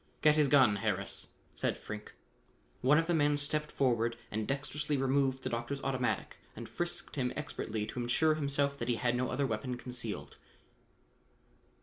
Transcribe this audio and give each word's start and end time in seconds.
"Get 0.23 0.33
his 0.33 0.47
gun, 0.47 0.77
Harris," 0.77 1.27
said 1.53 1.77
Frink. 1.77 2.15
One 2.81 2.97
of 2.97 3.05
the 3.05 3.13
men 3.13 3.37
stepped 3.37 3.71
forward 3.71 4.17
and 4.31 4.47
dextrously 4.47 4.97
removed 4.97 5.43
the 5.43 5.49
doctor's 5.51 5.79
automatic 5.83 6.37
and 6.55 6.67
frisked 6.67 7.17
him 7.17 7.31
expertly 7.35 7.85
to 7.85 7.99
insure 8.01 8.33
himself 8.33 8.79
that 8.79 8.89
he 8.89 8.95
had 8.95 9.15
no 9.15 9.29
other 9.29 9.45
weapon 9.45 9.77
concealed. 9.77 10.37